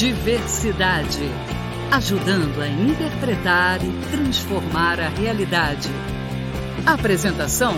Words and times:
Diversidade. 0.00 1.28
Ajudando 1.92 2.62
a 2.62 2.66
interpretar 2.66 3.80
e 3.84 4.10
transformar 4.10 4.98
a 4.98 5.10
realidade. 5.10 5.90
Apresentação: 6.86 7.74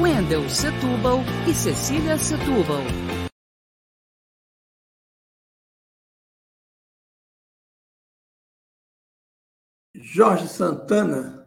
Wendel 0.00 0.48
Setúbal 0.48 1.18
e 1.46 1.52
Cecília 1.52 2.16
Setúbal. 2.16 2.80
Jorge 9.94 10.48
Santana, 10.48 11.46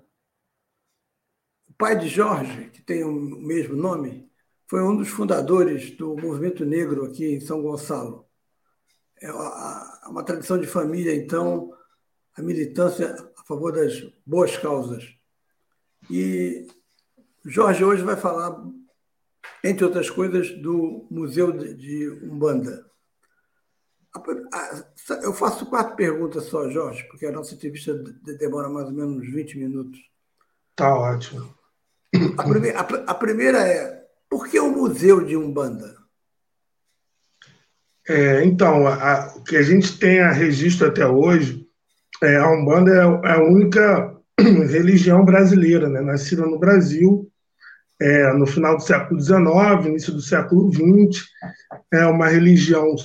o 1.67 1.73
pai 1.73 1.97
de 1.97 2.07
Jorge, 2.07 2.69
que 2.69 2.83
tem 2.83 3.03
o 3.03 3.11
mesmo 3.11 3.75
nome, 3.75 4.31
foi 4.67 4.83
um 4.83 4.95
dos 4.95 5.09
fundadores 5.09 5.89
do 5.97 6.15
movimento 6.15 6.63
negro 6.63 7.07
aqui 7.07 7.25
em 7.33 7.39
São 7.39 7.63
Gonçalo. 7.63 8.28
É 9.21 9.31
uma 10.07 10.23
tradição 10.23 10.57
de 10.57 10.67
família, 10.67 11.13
então, 11.13 11.73
a 12.35 12.41
militância 12.41 13.15
a 13.37 13.43
favor 13.43 13.71
das 13.71 14.01
boas 14.25 14.55
causas. 14.57 15.03
E 16.09 16.67
Jorge 17.45 17.83
hoje 17.83 18.03
vai 18.03 18.15
falar, 18.15 18.63
entre 19.63 19.83
outras 19.85 20.09
coisas, 20.09 20.49
do 20.61 21.07
Museu 21.09 21.51
de 21.51 22.09
Umbanda. 22.23 22.89
Eu 25.21 25.33
faço 25.33 25.65
quatro 25.67 25.95
perguntas 25.95 26.45
só, 26.45 26.69
Jorge, 26.69 27.03
porque 27.09 27.25
a 27.25 27.31
nossa 27.31 27.53
entrevista 27.53 27.93
demora 28.39 28.69
mais 28.69 28.87
ou 28.87 28.93
menos 28.93 29.29
20 29.31 29.57
minutos. 29.57 29.99
Tá 30.75 30.95
ótimo. 30.95 31.53
A 32.37 32.43
primeira, 32.43 32.79
a 32.79 33.13
primeira 33.13 33.67
é: 33.67 34.07
por 34.29 34.47
que 34.47 34.59
o 34.59 34.71
Museu 34.71 35.23
de 35.23 35.37
Umbanda? 35.37 35.98
É, 38.09 38.43
então, 38.43 38.87
a, 38.87 39.33
o 39.35 39.43
que 39.43 39.55
a 39.55 39.61
gente 39.61 39.97
tem 39.99 40.19
a 40.19 40.31
registro 40.31 40.87
até 40.87 41.05
hoje, 41.05 41.65
é, 42.23 42.37
a 42.37 42.49
Umbanda 42.49 42.91
é, 42.91 43.29
é 43.29 43.31
a 43.33 43.43
única 43.43 44.17
religião 44.39 45.23
brasileira, 45.23 45.87
né? 45.87 46.01
nascida 46.01 46.45
no 46.45 46.57
Brasil 46.57 47.29
é, 48.01 48.33
no 48.33 48.47
final 48.47 48.77
do 48.77 48.83
século 48.83 49.19
XIX, 49.19 49.85
início 49.85 50.13
do 50.13 50.21
século 50.21 50.71
XX. 50.71 51.25
É 51.91 52.05
uma 52.05 52.27
religião 52.27 52.95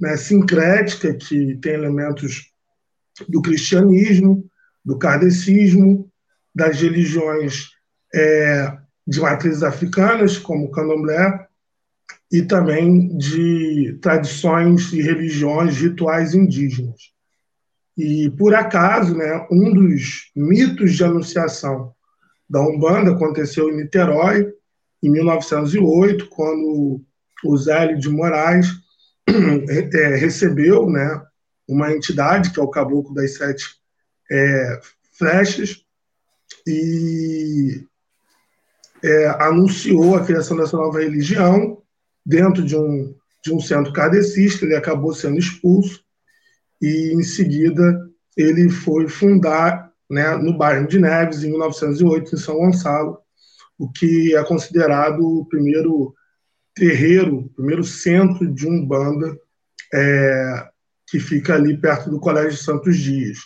né, 0.00 0.16
sincrética 0.16 1.14
que 1.14 1.58
tem 1.60 1.74
elementos 1.74 2.50
do 3.28 3.42
cristianismo, 3.42 4.44
do 4.84 4.98
kardecismo, 4.98 6.10
das 6.54 6.80
religiões 6.80 7.68
é, 8.14 8.76
de 9.06 9.20
matrizes 9.20 9.62
africanas, 9.62 10.38
como 10.38 10.66
o 10.66 10.70
candomblé, 10.70 11.46
e 12.30 12.42
também 12.42 13.16
de 13.16 13.98
tradições 14.00 14.92
e 14.92 15.02
religiões 15.02 15.76
rituais 15.76 16.34
indígenas. 16.34 17.12
E, 17.98 18.30
por 18.30 18.54
acaso, 18.54 19.16
né, 19.16 19.46
um 19.50 19.74
dos 19.74 20.30
mitos 20.34 20.94
de 20.94 21.04
anunciação 21.04 21.92
da 22.48 22.60
Umbanda 22.60 23.12
aconteceu 23.12 23.68
em 23.68 23.76
Niterói, 23.76 24.52
em 25.02 25.10
1908, 25.10 26.28
quando 26.28 27.02
o 27.44 27.56
Zélio 27.56 27.98
de 27.98 28.08
Moraes 28.08 28.68
é, 29.28 30.16
recebeu 30.16 30.88
né, 30.88 31.22
uma 31.68 31.92
entidade, 31.92 32.50
que 32.52 32.60
é 32.60 32.62
o 32.62 32.68
Caboclo 32.68 33.14
das 33.14 33.34
Sete 33.34 33.64
é, 34.30 34.80
Flechas, 35.12 35.84
e 36.66 37.84
é, 39.02 39.26
anunciou 39.40 40.16
a 40.16 40.24
criação 40.24 40.56
dessa 40.56 40.76
nova 40.76 41.00
religião 41.00 41.80
dentro 42.24 42.62
de 42.62 42.76
um, 42.76 43.14
de 43.44 43.52
um 43.52 43.60
centro 43.60 43.92
kardecista, 43.92 44.64
ele 44.64 44.76
acabou 44.76 45.14
sendo 45.14 45.38
expulso, 45.38 46.02
e 46.80 47.12
em 47.14 47.22
seguida 47.22 48.08
ele 48.36 48.70
foi 48.70 49.08
fundar 49.08 49.90
né, 50.10 50.36
no 50.36 50.56
bairro 50.56 50.88
de 50.88 50.98
Neves, 50.98 51.44
em 51.44 51.50
1908, 51.50 52.34
em 52.34 52.38
São 52.38 52.56
Gonçalo, 52.56 53.18
o 53.78 53.90
que 53.90 54.34
é 54.34 54.44
considerado 54.44 55.20
o 55.20 55.46
primeiro 55.46 56.14
terreiro, 56.74 57.38
o 57.38 57.48
primeiro 57.50 57.84
centro 57.84 58.52
de 58.52 58.66
Umbanda 58.66 59.36
é, 59.92 60.68
que 61.08 61.18
fica 61.18 61.54
ali 61.54 61.76
perto 61.76 62.10
do 62.10 62.20
Colégio 62.20 62.58
Santos 62.58 62.96
Dias. 62.96 63.38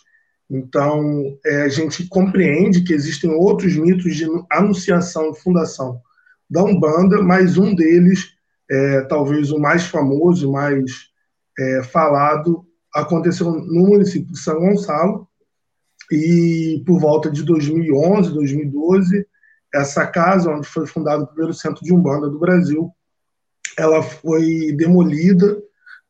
Então, 0.51 1.39
é, 1.45 1.63
a 1.63 1.69
gente 1.69 2.07
compreende 2.07 2.83
que 2.83 2.93
existem 2.93 3.31
outros 3.31 3.75
mitos 3.77 4.15
de 4.15 4.27
anunciação 4.51 5.31
e 5.31 5.41
fundação 5.41 6.01
da 6.49 6.63
Umbanda, 6.63 7.23
mas 7.23 7.57
um 7.57 7.75
deles, 7.75 8.34
é, 8.71 9.03
talvez 9.03 9.51
o 9.51 9.59
mais 9.59 9.87
famoso, 9.87 10.51
mais 10.51 11.11
é, 11.59 11.83
falado, 11.83 12.65
aconteceu 12.95 13.51
no 13.51 13.87
município 13.87 14.33
de 14.33 14.39
São 14.39 14.59
Gonçalo, 14.61 15.29
e 16.11 16.83
por 16.87 17.01
volta 17.01 17.31
de 17.31 17.43
2011, 17.43 18.33
2012, 18.33 19.27
essa 19.75 20.07
casa, 20.07 20.51
onde 20.51 20.67
foi 20.67 20.87
fundado 20.87 21.25
o 21.25 21.27
primeiro 21.27 21.55
centro 21.55 21.85
de 21.85 21.93
Umbanda 21.93 22.29
do 22.29 22.39
Brasil, 22.39 22.91
ela 23.77 24.03
foi 24.03 24.73
demolida, 24.77 25.61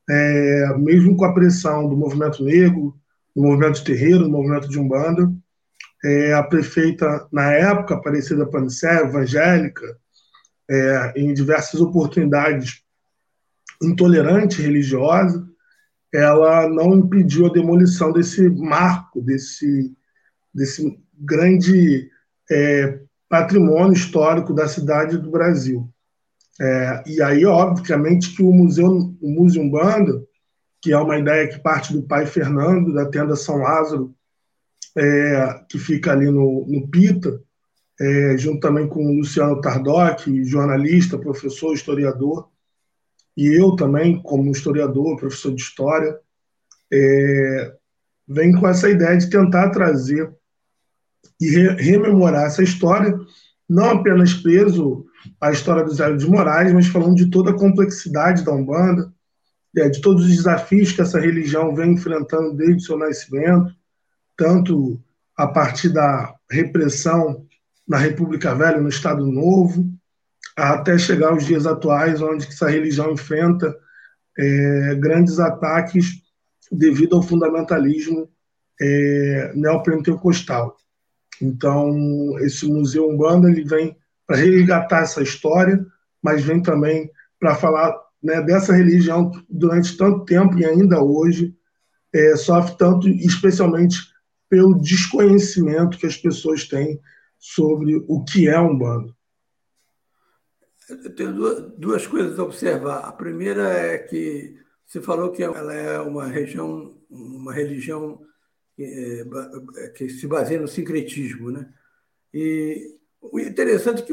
é, 0.08 0.76
mesmo 0.76 1.16
com 1.16 1.24
a 1.24 1.32
pressão 1.32 1.88
do 1.88 1.96
movimento 1.96 2.44
negro, 2.44 2.94
do 3.34 3.42
movimento 3.42 3.76
de 3.76 3.84
terreiro, 3.84 4.24
do 4.24 4.30
movimento 4.30 4.68
de 4.68 4.78
Umbanda. 4.78 5.32
É, 6.04 6.34
a 6.34 6.42
prefeita, 6.42 7.26
na 7.32 7.52
época, 7.52 7.94
Aparecida 7.94 8.44
Panicé, 8.44 9.00
evangélica, 9.00 9.96
é, 10.70 11.12
em 11.16 11.34
diversas 11.34 11.80
oportunidades 11.80 12.82
intolerante 13.82 14.62
religiosa, 14.62 15.46
ela 16.12 16.68
não 16.68 16.94
impediu 16.94 17.46
a 17.46 17.52
demolição 17.52 18.12
desse 18.12 18.48
marco, 18.48 19.20
desse, 19.20 19.92
desse 20.54 20.98
grande 21.12 22.08
é, 22.50 23.00
patrimônio 23.28 23.94
histórico 23.94 24.54
da 24.54 24.68
cidade 24.68 25.18
do 25.18 25.30
Brasil. 25.30 25.90
É, 26.60 27.02
e 27.06 27.22
aí, 27.22 27.44
obviamente, 27.44 28.34
que 28.34 28.42
o 28.42 28.52
Museu, 28.52 29.16
o 29.20 29.30
Museu 29.30 29.62
Umbanda, 29.62 30.22
que 30.80 30.92
é 30.92 30.98
uma 30.98 31.18
ideia 31.18 31.48
que 31.48 31.58
parte 31.58 31.92
do 31.92 32.02
pai 32.02 32.26
Fernando, 32.26 32.92
da 32.92 33.06
tenda 33.06 33.34
São 33.34 33.56
Lázaro, 33.56 34.14
é, 34.96 35.64
que 35.68 35.78
fica 35.78 36.12
ali 36.12 36.30
no, 36.30 36.64
no 36.68 36.86
Pita, 36.88 37.40
é, 38.00 38.36
junto 38.36 38.60
também 38.60 38.88
com 38.88 39.04
o 39.04 39.18
Luciano 39.18 39.60
Tardoc, 39.60 40.26
jornalista, 40.44 41.18
professor, 41.18 41.74
historiador, 41.74 42.48
e 43.36 43.46
eu 43.46 43.74
também, 43.74 44.20
como 44.22 44.50
historiador, 44.50 45.16
professor 45.16 45.54
de 45.54 45.62
história, 45.62 46.16
é, 46.92 47.74
vem 48.26 48.52
com 48.52 48.66
essa 48.68 48.88
ideia 48.88 49.16
de 49.16 49.28
tentar 49.28 49.70
trazer 49.70 50.32
e 51.40 51.48
re 51.50 51.68
rememorar 51.82 52.46
essa 52.46 52.62
história, 52.62 53.18
não 53.68 53.90
apenas 53.90 54.34
preso 54.34 55.04
à 55.40 55.50
história 55.50 55.84
do 55.84 55.92
Zé 55.92 56.12
de 56.12 56.26
Moraes, 56.26 56.72
mas 56.72 56.86
falando 56.86 57.16
de 57.16 57.30
toda 57.30 57.50
a 57.50 57.58
complexidade 57.58 58.44
da 58.44 58.52
Umbanda, 58.52 59.12
é, 59.76 59.88
de 59.88 60.00
todos 60.00 60.24
os 60.24 60.36
desafios 60.36 60.92
que 60.92 61.02
essa 61.02 61.18
religião 61.18 61.74
vem 61.74 61.92
enfrentando 61.92 62.54
desde 62.54 62.76
o 62.76 62.80
seu 62.80 62.98
nascimento, 62.98 63.74
tanto 64.36 65.00
a 65.36 65.48
partir 65.48 65.88
da 65.88 66.34
repressão 66.48 67.44
na 67.86 67.98
República 67.98 68.54
Velha, 68.54 68.80
no 68.80 68.88
Estado 68.88 69.26
Novo, 69.26 69.90
até 70.56 70.96
chegar 70.96 71.30
aos 71.30 71.44
dias 71.44 71.66
atuais, 71.66 72.22
onde 72.22 72.46
essa 72.46 72.68
religião 72.68 73.12
enfrenta 73.12 73.74
é, 74.38 74.94
grandes 74.96 75.38
ataques 75.38 76.22
devido 76.70 77.16
ao 77.16 77.22
fundamentalismo 77.22 78.28
é, 78.80 79.52
neopentecostal. 79.54 80.76
Então, 81.40 82.38
esse 82.40 82.66
Museu 82.66 83.08
Umbanda 83.08 83.50
ele 83.50 83.64
vem 83.64 83.96
para 84.26 84.36
resgatar 84.36 85.02
essa 85.02 85.22
história, 85.22 85.84
mas 86.22 86.42
vem 86.42 86.62
também 86.62 87.10
para 87.38 87.54
falar 87.54 87.94
né, 88.22 88.40
dessa 88.40 88.72
religião 88.72 89.30
durante 89.50 89.96
tanto 89.96 90.24
tempo 90.24 90.58
e 90.58 90.64
ainda 90.64 91.02
hoje 91.02 91.54
é, 92.12 92.36
sofre 92.36 92.76
tanto, 92.78 93.08
especialmente 93.08 93.98
pelo 94.48 94.80
desconhecimento 94.80 95.98
que 95.98 96.06
as 96.06 96.16
pessoas 96.16 96.66
têm 96.66 96.98
sobre 97.44 98.02
o 98.08 98.24
que 98.24 98.48
é 98.48 98.58
Umbanda. 98.58 99.14
Eu 100.88 101.14
tenho 101.14 101.32
duas, 101.76 102.06
coisas 102.06 102.38
a 102.38 102.42
observar. 102.42 103.00
A 103.00 103.12
primeira 103.12 103.68
é 103.68 103.98
que 103.98 104.56
você 104.86 104.98
falou 105.02 105.30
que 105.30 105.42
ela 105.42 105.74
é 105.74 106.00
uma 106.00 106.26
região, 106.26 106.98
uma 107.10 107.52
religião 107.52 108.18
que, 108.74 108.82
é, 109.76 109.88
que 109.88 110.08
se 110.08 110.26
baseia 110.26 110.58
no 110.58 110.66
sincretismo, 110.66 111.50
né? 111.50 111.70
E 112.32 112.98
o 113.20 113.38
interessante 113.38 114.02
é 114.02 114.06
que 114.06 114.12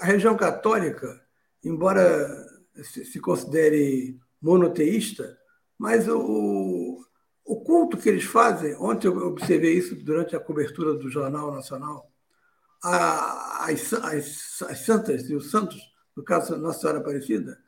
a 0.00 0.06
região 0.06 0.34
católica, 0.34 1.22
embora 1.62 2.26
se 2.82 3.20
considere 3.20 4.18
monoteísta, 4.40 5.38
mas 5.76 6.08
o, 6.08 7.04
o 7.44 7.60
culto 7.60 7.98
que 7.98 8.08
eles 8.08 8.24
fazem, 8.24 8.74
ontem 8.76 9.08
eu 9.08 9.16
observei 9.26 9.74
isso 9.74 9.94
durante 9.94 10.34
a 10.34 10.40
cobertura 10.40 10.94
do 10.94 11.10
Jornal 11.10 11.52
Nacional, 11.52 12.11
a, 12.82 13.66
as, 13.66 13.92
as, 13.92 14.62
as 14.62 14.78
santas 14.80 15.28
e 15.28 15.34
os 15.34 15.50
santos, 15.50 15.80
no 16.16 16.22
caso 16.22 16.56
Nossa 16.56 16.80
Senhora 16.80 16.98
Aparecida, 16.98 17.58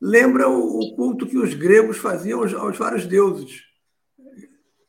lembram 0.00 0.58
o 0.58 0.96
culto 0.96 1.26
que 1.26 1.38
os 1.38 1.54
gregos 1.54 1.98
faziam 1.98 2.40
aos, 2.40 2.54
aos 2.54 2.76
vários 2.76 3.06
deuses. 3.06 3.62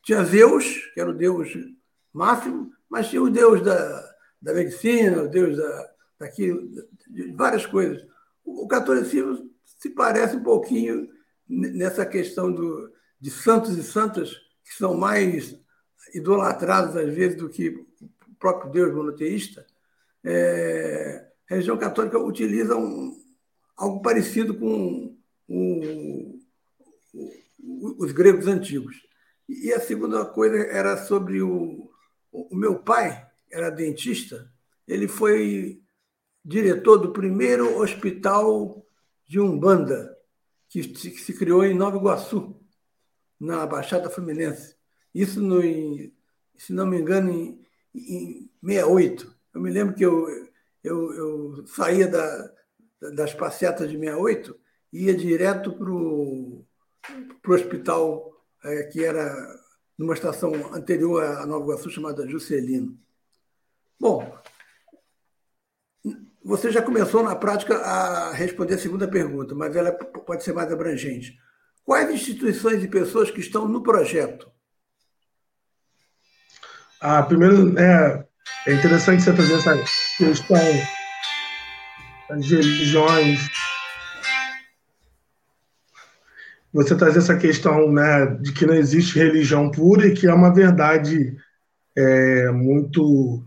tinha 0.02 0.24
Zeus, 0.24 0.90
que 0.92 1.00
era 1.00 1.10
o 1.10 1.14
deus 1.14 1.52
máximo, 2.12 2.72
mas 2.88 3.08
tinha 3.08 3.22
o 3.22 3.30
deus 3.30 3.62
da, 3.62 4.14
da 4.40 4.54
medicina, 4.54 5.22
o 5.22 5.28
deus 5.28 5.56
da, 5.56 5.90
daquilo, 6.18 6.68
de 7.08 7.32
várias 7.32 7.66
coisas. 7.66 8.04
O 8.44 8.66
catolicismo 8.66 9.50
se 9.64 9.90
parece 9.90 10.36
um 10.36 10.42
pouquinho 10.42 11.08
nessa 11.48 12.06
questão 12.06 12.50
do, 12.50 12.90
de 13.20 13.30
santos 13.30 13.76
e 13.76 13.82
santas, 13.82 14.30
que 14.64 14.74
são 14.74 14.94
mais 14.94 15.58
idolatrados 16.14 16.96
às 16.96 17.12
vezes 17.14 17.36
do 17.36 17.48
que 17.48 17.68
o 17.68 18.34
próprio 18.38 18.70
Deus 18.70 18.94
monoteísta. 18.94 19.66
É, 20.24 21.26
a 21.50 21.54
religião 21.54 21.76
católica 21.76 22.18
utiliza 22.18 22.76
um, 22.76 23.16
algo 23.76 24.00
parecido 24.00 24.54
com 24.54 25.16
o, 25.46 26.40
o, 27.12 28.04
os 28.04 28.12
gregos 28.12 28.46
antigos. 28.46 28.96
E 29.48 29.72
a 29.72 29.80
segunda 29.80 30.24
coisa 30.24 30.56
era 30.56 30.96
sobre 30.96 31.42
o, 31.42 31.90
o 32.32 32.56
meu 32.56 32.78
pai, 32.78 33.26
era 33.50 33.70
dentista, 33.70 34.50
ele 34.86 35.06
foi 35.06 35.82
diretor 36.44 36.98
do 36.98 37.12
primeiro 37.12 37.78
hospital 37.78 38.84
de 39.26 39.40
Umbanda, 39.40 40.14
que 40.68 40.82
se 40.82 41.32
criou 41.32 41.64
em 41.64 41.74
Nova 41.74 41.96
Iguaçu, 41.96 42.60
na 43.40 43.64
Baixada 43.66 44.10
Fluminense. 44.10 44.76
Isso, 45.14 45.40
no, 45.40 45.62
se 46.56 46.72
não 46.72 46.86
me 46.86 46.98
engano, 46.98 47.30
em, 47.30 47.64
em 47.94 48.50
68. 48.62 49.33
Eu 49.54 49.60
me 49.60 49.70
lembro 49.70 49.94
que 49.94 50.04
eu, 50.04 50.26
eu, 50.82 51.14
eu 51.14 51.66
saía 51.66 52.08
da, 52.08 52.52
das 53.14 53.32
passeatas 53.32 53.88
de 53.88 53.96
68 53.96 54.58
e 54.92 55.04
ia 55.04 55.16
direto 55.16 55.72
para 55.72 55.90
o 55.90 56.66
hospital 57.48 58.34
é, 58.64 58.82
que 58.84 59.04
era 59.04 59.34
numa 59.96 60.14
estação 60.14 60.52
anterior 60.74 61.22
à 61.22 61.46
Nova 61.46 61.64
Iguaçu, 61.64 61.90
chamada 61.90 62.28
Juscelino. 62.28 62.98
Bom, 63.98 64.36
você 66.42 66.70
já 66.70 66.82
começou 66.82 67.22
na 67.22 67.36
prática 67.36 67.76
a 67.78 68.32
responder 68.32 68.74
a 68.74 68.78
segunda 68.78 69.08
pergunta, 69.08 69.54
mas 69.54 69.74
ela 69.76 69.92
pode 69.92 70.42
ser 70.42 70.52
mais 70.52 70.70
abrangente. 70.72 71.38
Quais 71.84 72.10
instituições 72.10 72.82
e 72.82 72.88
pessoas 72.88 73.30
que 73.30 73.40
estão 73.40 73.68
no 73.68 73.82
projeto? 73.82 74.50
Ah, 77.00 77.22
primeiro, 77.22 77.78
é, 77.78 78.26
é 78.66 78.72
interessante 78.72 79.22
você 79.22 79.32
trazer 79.32 79.54
essa 79.54 79.76
questão 80.16 80.58
das 82.28 82.50
religiões. 82.50 83.50
Você 86.72 86.96
trazer 86.96 87.18
essa 87.18 87.36
questão 87.36 87.92
né, 87.92 88.26
de 88.40 88.52
que 88.52 88.66
não 88.66 88.74
existe 88.74 89.18
religião 89.18 89.70
pura 89.70 90.06
e 90.06 90.14
que 90.14 90.26
é 90.26 90.34
uma 90.34 90.52
verdade 90.52 91.36
é, 91.96 92.50
muito, 92.50 93.44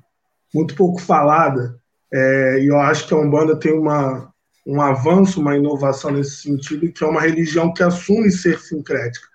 muito 0.54 0.76
pouco 0.76 1.02
falada. 1.02 1.78
É, 2.14 2.60
e 2.62 2.68
eu 2.68 2.80
acho 2.80 3.08
que 3.08 3.14
a 3.14 3.18
Umbanda 3.18 3.60
tem 3.60 3.74
uma, 3.74 4.32
um 4.66 4.80
avanço, 4.80 5.42
uma 5.42 5.58
inovação 5.58 6.12
nesse 6.12 6.44
sentido, 6.44 6.92
que 6.92 7.04
é 7.04 7.08
uma 7.08 7.22
religião 7.22 7.74
que 7.74 7.84
assume 7.84 8.32
ser 8.32 8.60
sincrética, 8.60 9.28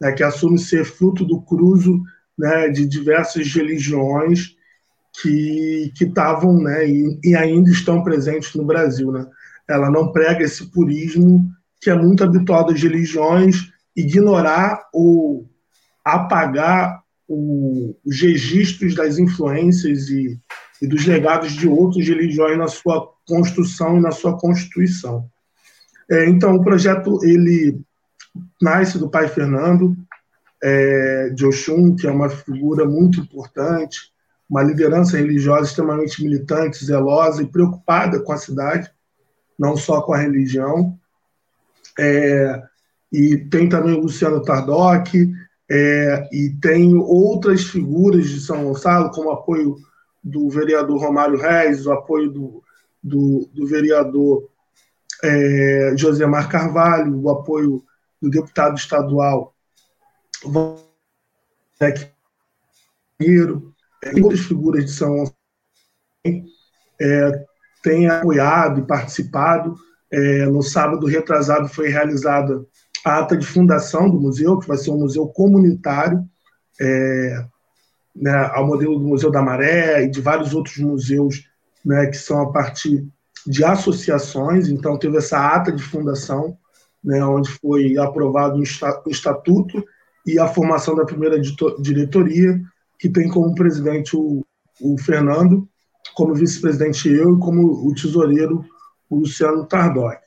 né, 0.00 0.12
que 0.12 0.22
assume 0.22 0.58
ser 0.58 0.84
fruto 0.84 1.24
do 1.24 1.40
cruzo 1.40 2.02
né, 2.36 2.68
de 2.68 2.84
diversas 2.86 3.46
religiões 3.54 4.57
que 5.22 5.92
estavam 6.00 6.60
né, 6.60 6.88
e, 6.88 7.18
e, 7.24 7.34
ainda 7.34 7.70
estão 7.70 8.02
presentes 8.02 8.54
no 8.54 8.64
Brasil. 8.64 9.10
Né? 9.10 9.26
Ela 9.68 9.90
não 9.90 10.12
prega 10.12 10.44
esse 10.44 10.66
purismo 10.70 11.50
que 11.80 11.90
é 11.90 11.94
muito 11.94 12.24
habitual 12.24 12.66
das 12.66 12.80
religiões, 12.80 13.70
ignorar 13.96 14.88
ou 14.92 15.48
apagar 16.04 17.02
o, 17.26 17.94
os 18.04 18.20
registros 18.20 18.94
das 18.94 19.18
influências 19.18 20.08
e, 20.08 20.38
e 20.80 20.86
dos 20.86 21.04
legados 21.04 21.52
de 21.52 21.68
outras 21.68 22.06
religiões 22.06 22.56
na 22.56 22.68
sua 22.68 23.12
construção 23.26 23.98
e 23.98 24.00
na 24.00 24.10
sua 24.10 24.38
constituição. 24.38 25.28
É, 26.10 26.26
então, 26.28 26.56
o 26.56 26.64
projeto 26.64 27.22
ele 27.22 27.80
nasce 28.60 28.98
do 28.98 29.10
pai 29.10 29.28
Fernando 29.28 29.94
é, 30.62 31.30
de 31.34 31.44
Oxum, 31.44 31.94
que 31.94 32.06
é 32.06 32.10
uma 32.10 32.28
figura 32.28 32.86
muito 32.86 33.20
importante, 33.20 33.98
uma 34.48 34.62
liderança 34.62 35.16
religiosa 35.18 35.68
extremamente 35.68 36.22
militante, 36.22 36.84
zelosa 36.84 37.42
e 37.42 37.46
preocupada 37.46 38.20
com 38.20 38.32
a 38.32 38.38
cidade, 38.38 38.90
não 39.58 39.76
só 39.76 40.00
com 40.00 40.14
a 40.14 40.18
religião. 40.18 40.98
É, 41.98 42.62
e 43.12 43.36
tem 43.36 43.68
também 43.68 43.94
o 43.94 44.00
Luciano 44.00 44.42
Tardoc, 44.42 45.14
é, 45.70 46.28
e 46.32 46.50
tem 46.60 46.94
outras 46.96 47.64
figuras 47.64 48.28
de 48.28 48.40
São 48.40 48.64
Gonçalo, 48.64 49.10
como 49.10 49.30
apoio 49.30 49.76
do 50.24 50.48
vereador 50.48 51.00
Romário 51.00 51.38
Reis, 51.38 51.86
o 51.86 51.92
apoio 51.92 52.30
do, 52.30 52.62
do, 53.02 53.48
do 53.52 53.66
vereador 53.66 54.48
é, 55.22 55.94
Josemar 55.96 56.48
Carvalho, 56.48 57.20
o 57.20 57.30
apoio 57.30 57.82
do 58.20 58.30
deputado 58.30 58.76
estadual 58.76 59.54
é, 61.80 61.92
outras 64.22 64.40
figuras 64.40 64.84
de 64.84 64.90
São 64.92 65.24
é, 67.00 67.44
têm 67.82 68.08
apoiado 68.08 68.80
e 68.80 68.86
participado. 68.86 69.74
É, 70.10 70.46
no 70.46 70.62
sábado 70.62 71.06
retrasado 71.06 71.68
foi 71.68 71.88
realizada 71.88 72.64
a 73.04 73.18
ata 73.18 73.36
de 73.36 73.46
fundação 73.46 74.08
do 74.08 74.20
museu, 74.20 74.58
que 74.58 74.66
vai 74.66 74.76
ser 74.76 74.90
um 74.90 74.98
museu 74.98 75.26
comunitário, 75.28 76.24
é, 76.80 77.44
né, 78.14 78.50
ao 78.52 78.66
modelo 78.66 78.98
do 78.98 79.06
Museu 79.06 79.30
da 79.30 79.42
Maré 79.42 80.04
e 80.04 80.10
de 80.10 80.20
vários 80.20 80.54
outros 80.54 80.78
museus 80.78 81.44
né, 81.84 82.06
que 82.06 82.16
são 82.16 82.42
a 82.42 82.52
partir 82.52 83.06
de 83.46 83.64
associações. 83.64 84.68
Então, 84.68 84.98
teve 84.98 85.16
essa 85.18 85.38
ata 85.54 85.70
de 85.70 85.82
fundação, 85.82 86.56
né, 87.02 87.24
onde 87.24 87.50
foi 87.50 87.96
aprovado 87.96 88.58
um 88.58 88.62
estatuto 89.10 89.84
e 90.26 90.38
a 90.38 90.48
formação 90.48 90.94
da 90.94 91.04
primeira 91.04 91.40
diretoria, 91.80 92.60
que 92.98 93.08
tem 93.08 93.28
como 93.28 93.54
presidente 93.54 94.16
o, 94.16 94.44
o 94.80 94.98
Fernando, 94.98 95.68
como 96.14 96.34
vice-presidente 96.34 97.08
eu 97.08 97.36
e 97.36 97.40
como 97.40 97.86
o 97.86 97.94
tesoureiro 97.94 98.64
o 99.10 99.20
Luciano 99.20 99.66
Tardoc. 99.66 100.18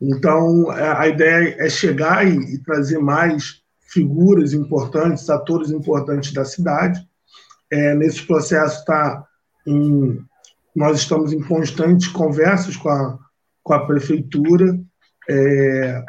Então, 0.00 0.72
é, 0.72 0.98
a 0.98 1.08
ideia 1.08 1.56
é 1.58 1.68
chegar 1.68 2.26
e, 2.26 2.58
trazer 2.62 2.98
mais 2.98 3.62
figuras 3.88 4.52
importantes, 4.52 5.30
atores 5.30 5.70
importantes 5.70 6.32
da 6.32 6.44
cidade. 6.44 7.00
É, 7.70 7.94
nesse 7.94 8.26
processo 8.26 8.80
está 8.80 9.26
nós 10.76 10.98
estamos 10.98 11.32
em 11.32 11.40
constantes 11.40 12.08
conversas 12.08 12.76
com 12.76 12.90
a, 12.90 13.18
com 13.62 13.72
a 13.72 13.86
prefeitura 13.86 14.78
é, 15.28 16.04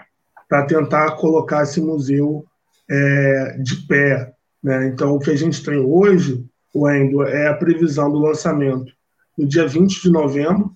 para 0.50 0.66
tentar 0.66 1.12
colocar 1.12 1.64
esse 1.64 1.80
museu 1.80 2.46
é, 2.90 3.58
de 3.64 3.76
pé. 3.88 4.34
Né? 4.66 4.88
Então, 4.88 5.16
o 5.16 5.20
que 5.20 5.30
a 5.30 5.36
gente 5.36 5.64
tem 5.64 5.78
hoje, 5.78 6.44
Wendo, 6.76 7.22
é 7.22 7.48
a 7.48 7.54
previsão 7.54 8.12
do 8.12 8.18
lançamento 8.18 8.92
no 9.38 9.48
dia 9.48 9.68
20 9.68 10.02
de 10.02 10.10
novembro, 10.10 10.76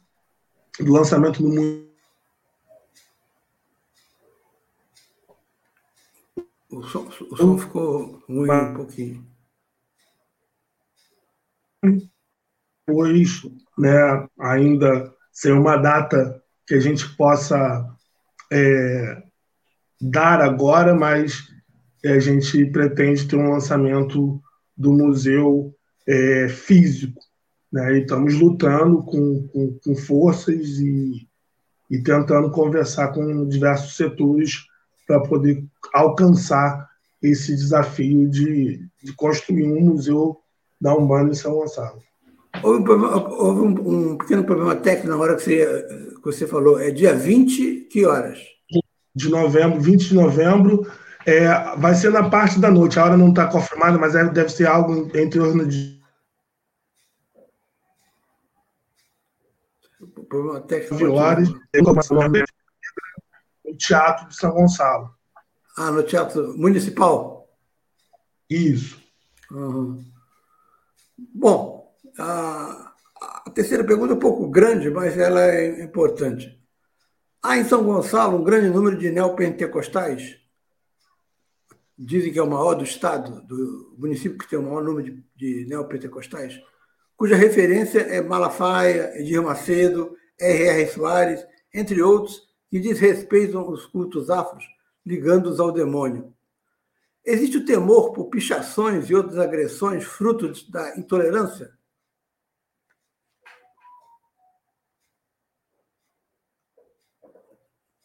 do 0.79 0.93
lançamento 0.93 1.41
do 1.41 1.49
museu. 1.49 1.89
O 6.69 6.83
som, 6.83 7.09
o 7.31 7.35
som 7.35 7.57
ficou 7.57 8.23
ruim 8.29 8.51
um 8.51 8.73
pouquinho. 8.75 9.27
Depois 12.87 13.41
né, 13.75 14.27
ainda 14.39 15.11
sem 15.31 15.51
uma 15.51 15.77
data 15.77 16.43
que 16.67 16.75
a 16.75 16.79
gente 16.79 17.09
possa 17.15 17.91
é, 18.51 19.23
dar 19.99 20.41
agora, 20.41 20.93
mas 20.93 21.49
a 22.05 22.19
gente 22.19 22.65
pretende 22.67 23.27
ter 23.27 23.35
um 23.35 23.49
lançamento 23.49 24.41
do 24.75 24.93
museu 24.93 25.73
é, 26.07 26.47
físico. 26.47 27.21
Né? 27.71 27.97
E 27.97 28.01
estamos 28.01 28.33
lutando 28.35 29.03
com, 29.03 29.47
com, 29.47 29.79
com 29.83 29.95
forças 29.95 30.79
e, 30.79 31.27
e 31.89 32.01
tentando 32.01 32.49
conversar 32.51 33.09
com 33.09 33.47
diversos 33.47 33.95
setores 33.95 34.65
para 35.05 35.19
poder 35.21 35.63
alcançar 35.93 36.87
esse 37.21 37.55
desafio 37.55 38.29
de, 38.29 38.85
de 39.03 39.13
construir 39.13 39.63
um 39.63 39.81
museu 39.81 40.39
da 40.79 40.95
Umbanda 40.95 41.31
em 41.31 41.35
São 41.35 41.53
Gonçalo. 41.53 42.01
Houve, 42.63 42.81
um, 42.81 42.83
problema, 42.83 43.29
houve 43.29 43.61
um, 43.61 44.11
um, 44.11 44.17
pequeno 44.17 44.43
problema 44.43 44.75
técnico 44.75 45.09
na 45.09 45.17
hora 45.17 45.35
que 45.35 45.43
você, 45.43 45.87
que 46.15 46.25
você 46.25 46.47
falou. 46.47 46.79
É 46.79 46.89
dia 46.89 47.13
20, 47.13 47.87
que 47.91 48.05
horas? 48.05 48.39
De 49.13 49.29
novembro, 49.29 49.79
20 49.79 50.09
de 50.09 50.15
novembro. 50.15 50.87
É, 51.25 51.75
vai 51.77 51.93
ser 51.95 52.11
na 52.11 52.29
parte 52.29 52.59
da 52.59 52.71
noite. 52.71 52.99
A 52.99 53.05
hora 53.05 53.17
não 53.17 53.29
está 53.29 53.47
confirmada, 53.47 53.97
mas 53.97 54.15
é, 54.15 54.23
deve 54.29 54.49
ser 54.49 54.67
algo 54.67 55.09
entre 55.17 55.39
os 55.39 55.67
de. 55.67 55.99
Problema 60.27 60.61
técnico. 60.61 61.11
horas, 61.11 61.49
no 63.65 63.75
Teatro 63.77 64.27
de 64.27 64.35
São 64.35 64.51
Gonçalo. 64.51 65.09
Ah, 65.75 65.91
no 65.91 66.03
Teatro 66.03 66.55
Municipal? 66.57 67.49
Isso. 68.49 69.01
Uhum. 69.51 70.03
Bom, 71.33 71.95
a, 72.17 72.93
a 73.45 73.49
terceira 73.49 73.83
pergunta 73.83 74.13
é 74.13 74.15
um 74.15 74.19
pouco 74.19 74.47
grande, 74.47 74.89
mas 74.89 75.17
ela 75.17 75.41
é 75.41 75.83
importante. 75.83 76.59
Há 77.41 77.57
em 77.57 77.63
São 77.63 77.83
Gonçalo 77.83 78.37
um 78.37 78.43
grande 78.43 78.69
número 78.69 78.97
de 78.97 79.09
neopentecostais? 79.09 80.37
Dizem 82.01 82.31
que 82.31 82.39
é 82.39 82.41
o 82.41 82.49
maior 82.49 82.75
do 82.75 82.83
estado, 82.85 83.41
do 83.41 83.93
município 83.97 84.37
que 84.37 84.49
tem 84.49 84.57
o 84.57 84.63
maior 84.63 84.81
número 84.81 85.03
de, 85.03 85.23
de 85.35 85.65
neopentecostais, 85.67 86.57
cuja 87.17 87.35
referência 87.35 87.99
é 87.99 88.21
Malafaia, 88.21 89.19
Edir 89.19 89.43
Macedo, 89.43 90.15
R.R. 90.39 90.87
Soares, 90.87 91.45
entre 91.73 92.01
outros, 92.01 92.47
que 92.69 92.79
desrespeitam 92.79 93.69
os 93.69 93.85
cultos 93.85 94.29
afros, 94.29 94.63
ligando-os 95.05 95.59
ao 95.59 95.73
demônio. 95.73 96.33
Existe 97.25 97.57
o 97.57 97.65
temor 97.65 98.13
por 98.13 98.29
pichações 98.29 99.09
e 99.09 99.15
outras 99.15 99.37
agressões 99.37 100.05
fruto 100.05 100.53
da 100.71 100.97
intolerância? 100.97 101.77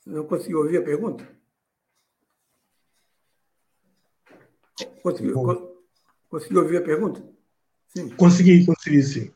Não 0.04 0.26
consegui 0.26 0.56
ouvir 0.56 0.78
a 0.78 0.82
pergunta? 0.82 1.43
Conseguiu, 5.02 5.75
conseguiu 6.28 6.62
ouvir 6.62 6.78
a 6.78 6.83
pergunta? 6.83 7.23
Sim. 7.88 8.09
Consegui, 8.11 8.66
consegui 8.66 9.02
sim. 9.02 9.33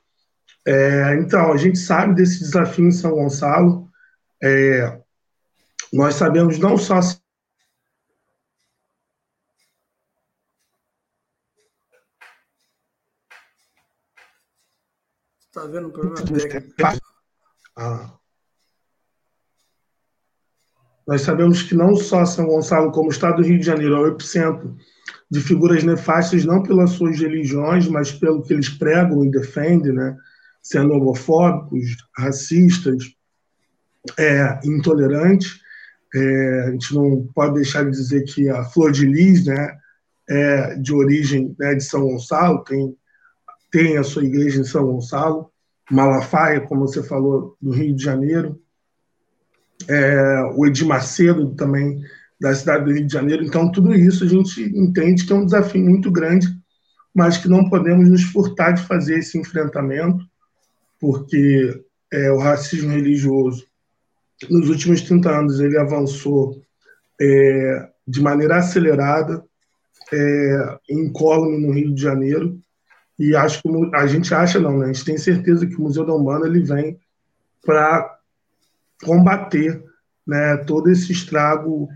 É, 0.66 1.14
então, 1.14 1.52
a 1.52 1.56
gente 1.56 1.78
sabe 1.78 2.14
desse 2.14 2.40
desafio 2.40 2.88
em 2.88 2.90
São 2.90 3.12
Gonçalo. 3.12 3.88
É, 4.42 5.00
nós 5.92 6.14
sabemos 6.14 6.58
não 6.58 6.76
só 6.76 7.00
Está 15.58 15.66
vendo 15.66 15.88
um 15.88 15.90
problema 15.90 16.24
técnico? 16.24 16.76
Ah. 17.76 18.18
Nós 21.06 21.22
sabemos 21.22 21.62
que 21.62 21.74
não 21.74 21.96
só 21.96 22.26
São 22.26 22.46
Gonçalo, 22.46 22.92
como 22.92 23.08
o 23.08 23.12
Estado 23.12 23.36
do 23.36 23.48
Rio 23.48 23.58
de 23.58 23.64
Janeiro, 23.64 23.94
é 23.96 24.00
o 24.00 24.08
epicentro 24.08 24.76
de 25.30 25.40
figuras 25.40 25.84
nefastas, 25.84 26.44
não 26.44 26.62
pelas 26.62 26.90
suas 26.90 27.18
religiões, 27.18 27.86
mas 27.88 28.10
pelo 28.10 28.42
que 28.42 28.52
eles 28.52 28.68
pregam 28.68 29.24
e 29.24 29.30
defendem, 29.30 29.92
né? 29.92 30.16
sendo 30.62 30.94
homofóbicos, 30.94 31.96
racistas, 32.16 33.14
é, 34.18 34.60
intolerantes. 34.64 35.60
É, 36.14 36.64
a 36.66 36.70
gente 36.70 36.94
não 36.94 37.26
pode 37.34 37.54
deixar 37.54 37.84
de 37.84 37.90
dizer 37.90 38.24
que 38.24 38.48
a 38.48 38.64
Flor 38.64 38.92
de 38.92 39.06
Lis 39.06 39.44
né, 39.44 39.78
é 40.28 40.74
de 40.76 40.92
origem 40.94 41.54
né, 41.58 41.74
de 41.74 41.84
São 41.84 42.02
Gonçalo, 42.02 42.64
tem, 42.64 42.96
tem 43.70 43.98
a 43.98 44.02
sua 44.02 44.24
igreja 44.24 44.60
em 44.60 44.64
São 44.64 44.84
Gonçalo, 44.86 45.50
Malafaia, 45.90 46.60
como 46.60 46.86
você 46.86 47.02
falou, 47.02 47.56
do 47.60 47.70
Rio 47.70 47.94
de 47.94 48.02
Janeiro, 48.02 48.60
é, 49.86 50.42
o 50.54 50.66
Edir 50.66 50.86
Macedo 50.86 51.54
também 51.54 52.02
da 52.40 52.54
cidade 52.54 52.84
do 52.84 52.92
Rio 52.92 53.06
de 53.06 53.12
Janeiro. 53.12 53.44
Então, 53.44 53.70
tudo 53.70 53.94
isso 53.94 54.24
a 54.24 54.26
gente 54.26 54.62
entende 54.62 55.26
que 55.26 55.32
é 55.32 55.36
um 55.36 55.44
desafio 55.44 55.84
muito 55.84 56.10
grande, 56.10 56.46
mas 57.14 57.36
que 57.36 57.48
não 57.48 57.68
podemos 57.68 58.08
nos 58.08 58.22
furtar 58.22 58.72
de 58.72 58.82
fazer 58.82 59.18
esse 59.18 59.38
enfrentamento, 59.38 60.24
porque 61.00 61.82
é, 62.12 62.30
o 62.30 62.38
racismo 62.38 62.90
religioso, 62.90 63.66
nos 64.48 64.68
últimos 64.68 65.02
30 65.02 65.30
anos, 65.30 65.60
ele 65.60 65.76
avançou 65.76 66.62
é, 67.20 67.88
de 68.06 68.22
maneira 68.22 68.56
acelerada, 68.56 69.44
é, 70.12 70.78
incólume 70.88 71.58
no 71.58 71.72
Rio 71.72 71.92
de 71.92 72.00
Janeiro, 72.00 72.58
e 73.18 73.34
acho 73.34 73.60
que 73.60 73.68
a 73.94 74.06
gente 74.06 74.32
acha 74.32 74.60
não, 74.60 74.78
né? 74.78 74.84
a 74.84 74.92
gente 74.92 75.04
tem 75.04 75.18
certeza 75.18 75.66
que 75.66 75.74
o 75.74 75.80
Museu 75.80 76.06
da 76.06 76.14
Umbanda 76.14 76.46
ele 76.46 76.60
vem 76.60 76.98
para 77.64 78.16
combater 79.02 79.82
né, 80.24 80.58
todo 80.58 80.88
esse 80.88 81.10
estrago 81.10 81.88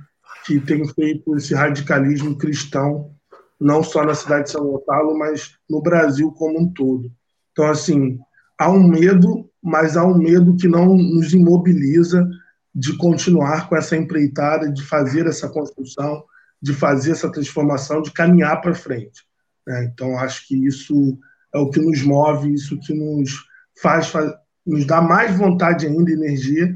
que 0.44 0.60
tem 0.60 0.86
feito 0.88 1.36
esse 1.36 1.54
radicalismo 1.54 2.36
cristão, 2.36 3.14
não 3.60 3.82
só 3.82 4.04
na 4.04 4.14
cidade 4.14 4.44
de 4.44 4.50
São 4.50 4.66
Gonçalo, 4.66 5.16
mas 5.18 5.56
no 5.68 5.80
Brasil 5.80 6.32
como 6.32 6.60
um 6.60 6.72
todo. 6.72 7.10
Então, 7.52 7.66
assim, 7.66 8.18
há 8.58 8.70
um 8.70 8.86
medo, 8.86 9.48
mas 9.62 9.96
há 9.96 10.04
um 10.04 10.18
medo 10.18 10.56
que 10.56 10.66
não 10.66 10.96
nos 10.96 11.32
imobiliza 11.32 12.28
de 12.74 12.96
continuar 12.96 13.68
com 13.68 13.76
essa 13.76 13.96
empreitada, 13.96 14.70
de 14.72 14.82
fazer 14.82 15.26
essa 15.26 15.48
construção, 15.48 16.24
de 16.60 16.72
fazer 16.72 17.12
essa 17.12 17.30
transformação, 17.30 18.02
de 18.02 18.10
caminhar 18.10 18.60
para 18.60 18.74
frente. 18.74 19.24
Né? 19.66 19.90
Então, 19.92 20.18
acho 20.18 20.46
que 20.48 20.66
isso 20.66 21.18
é 21.54 21.58
o 21.58 21.70
que 21.70 21.80
nos 21.80 22.02
move, 22.02 22.52
isso 22.52 22.78
que 22.80 22.94
nos 22.94 23.44
faz, 23.80 24.08
faz 24.08 24.32
nos 24.64 24.86
dá 24.86 25.00
mais 25.00 25.36
vontade 25.36 25.86
ainda, 25.86 26.10
energia 26.10 26.74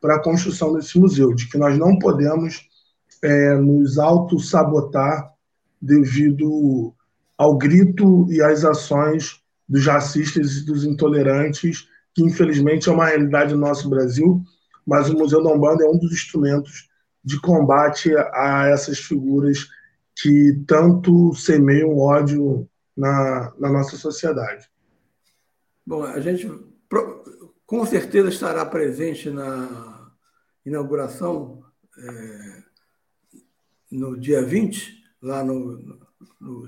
para 0.00 0.16
a 0.16 0.22
construção 0.22 0.74
desse 0.74 0.98
museu, 0.98 1.32
de 1.32 1.48
que 1.48 1.56
nós 1.56 1.78
não 1.78 1.98
podemos 1.98 2.60
é, 3.22 3.54
nos 3.56 3.98
auto-sabotar 3.98 5.32
devido 5.80 6.94
ao 7.38 7.56
grito 7.56 8.26
e 8.30 8.42
às 8.42 8.64
ações 8.64 9.40
dos 9.68 9.86
racistas 9.86 10.58
e 10.58 10.66
dos 10.66 10.84
intolerantes, 10.84 11.88
que 12.14 12.22
infelizmente 12.22 12.88
é 12.88 12.92
uma 12.92 13.06
realidade 13.06 13.54
no 13.54 13.60
nosso 13.60 13.88
Brasil, 13.88 14.42
mas 14.86 15.08
o 15.08 15.16
Museu 15.16 15.42
da 15.42 15.50
Umbanda 15.50 15.84
é 15.84 15.88
um 15.88 15.98
dos 15.98 16.12
instrumentos 16.12 16.88
de 17.24 17.40
combate 17.40 18.14
a 18.16 18.68
essas 18.68 18.98
figuras 18.98 19.68
que 20.14 20.62
tanto 20.66 21.32
semeiam 21.34 21.96
ódio 21.96 22.68
na, 22.96 23.52
na 23.58 23.70
nossa 23.70 23.96
sociedade. 23.96 24.68
Bom, 25.86 26.04
a 26.04 26.20
gente 26.20 26.50
com 27.66 27.86
certeza 27.86 28.28
estará 28.28 28.66
presente 28.66 29.30
na 29.30 30.10
inauguração 30.64 31.62
é, 31.98 32.62
no 33.92 34.18
dia 34.18 34.42
20, 34.42 35.04
lá 35.20 35.44
no, 35.44 36.00
no, 36.40 36.66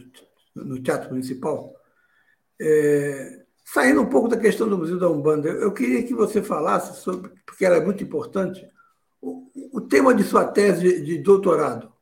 no 0.54 0.82
Teatro 0.82 1.08
Municipal. 1.10 1.74
É, 2.60 3.44
saindo 3.64 4.02
um 4.02 4.08
pouco 4.08 4.28
da 4.28 4.36
questão 4.36 4.68
do 4.68 4.76
Museu 4.76 4.98
da 4.98 5.08
Umbanda, 5.08 5.48
eu 5.48 5.72
queria 5.72 6.02
que 6.04 6.12
você 6.14 6.42
falasse 6.42 7.00
sobre, 7.00 7.30
porque 7.46 7.64
ela 7.64 7.76
é 7.76 7.84
muito 7.84 8.04
importante, 8.04 8.68
o, 9.20 9.50
o 9.72 9.80
tema 9.80 10.14
de 10.14 10.22
sua 10.22 10.44
tese 10.44 11.02
de 11.02 11.18
doutorado, 11.18 11.92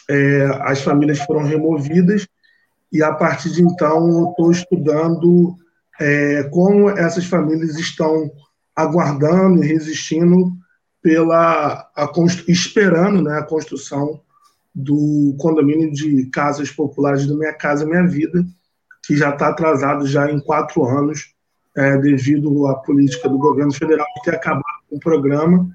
é, 0.09 0.45
as 0.63 0.83
famílias 0.83 1.21
foram 1.21 1.43
removidas, 1.43 2.27
e 2.93 3.03
a 3.03 3.13
partir 3.13 3.51
de 3.51 3.63
então 3.63 4.09
eu 4.09 4.31
estou 4.31 4.51
estudando 4.51 5.55
é, 6.01 6.45
como 6.45 6.91
essas 6.91 7.25
famílias 7.25 7.79
estão 7.79 8.31
aguardando 8.75 9.63
e 9.63 9.67
resistindo 9.67 10.53
pela 11.03 11.91
a, 11.97 12.13
esperando 12.49 13.23
né, 13.23 13.39
a 13.39 13.43
construção 13.43 14.21
do 14.75 15.35
condomínio 15.39 15.93
de 15.93 16.27
casas 16.27 16.71
populares 16.71 17.27
do 17.27 17.37
Minha 17.37 17.55
Casa 17.55 17.87
Minha 17.87 18.07
Vida, 18.07 18.45
que 19.05 19.17
já 19.17 19.31
está 19.31 19.49
atrasado 19.49 20.07
já 20.07 20.31
em 20.31 20.39
quatro 20.41 20.85
anos, 20.85 21.35
é, 21.77 21.97
devido 21.99 22.67
à 22.67 22.75
política 22.75 23.29
do 23.29 23.39
governo 23.39 23.73
federal 23.73 24.07
de 24.17 24.23
ter 24.23 24.35
acabado 24.35 24.65
com 24.89 24.97
o 24.97 25.01
programa 25.01 25.69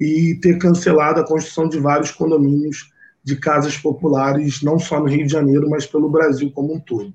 e 0.00 0.38
ter 0.40 0.58
cancelado 0.58 1.20
a 1.20 1.26
construção 1.26 1.68
de 1.68 1.78
vários 1.78 2.10
condomínios 2.10 2.90
de 3.22 3.36
casas 3.36 3.76
populares, 3.76 4.62
não 4.62 4.78
só 4.78 4.98
no 4.98 5.06
Rio 5.06 5.26
de 5.26 5.32
Janeiro, 5.32 5.68
mas 5.68 5.86
pelo 5.86 6.08
Brasil 6.08 6.50
como 6.52 6.74
um 6.74 6.80
todo. 6.80 7.12